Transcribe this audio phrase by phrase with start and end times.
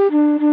[0.00, 0.49] 嗯嗯